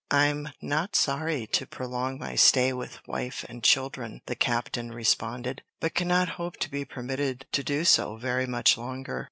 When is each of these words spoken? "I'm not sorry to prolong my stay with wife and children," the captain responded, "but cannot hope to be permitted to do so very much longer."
"I'm 0.09 0.49
not 0.63 0.95
sorry 0.95 1.45
to 1.45 1.67
prolong 1.67 2.17
my 2.17 2.33
stay 2.33 2.73
with 2.73 3.07
wife 3.07 3.45
and 3.47 3.63
children," 3.63 4.21
the 4.25 4.33
captain 4.35 4.89
responded, 4.91 5.61
"but 5.79 5.93
cannot 5.93 6.27
hope 6.41 6.57
to 6.61 6.71
be 6.71 6.85
permitted 6.85 7.45
to 7.51 7.63
do 7.63 7.85
so 7.85 8.15
very 8.15 8.47
much 8.47 8.79
longer." 8.79 9.19